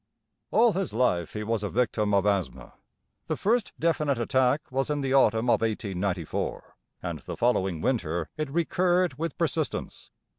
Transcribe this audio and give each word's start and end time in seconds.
All 0.49 0.73
his 0.73 0.93
life 0.95 1.33
he 1.33 1.43
was 1.43 1.61
a 1.61 1.69
victim 1.69 2.11
of 2.11 2.25
asthma. 2.25 2.73
The 3.27 3.37
first 3.37 3.71
definite 3.79 4.17
attack 4.17 4.71
was 4.71 4.89
in 4.89 5.01
the 5.01 5.13
autumn 5.13 5.47
of 5.47 5.61
1894, 5.61 6.75
and 7.03 7.19
the 7.19 7.37
following 7.37 7.81
winter 7.81 8.27
it 8.35 8.49
recurred 8.49 9.19
with 9.19 9.37
persistence. 9.37 10.09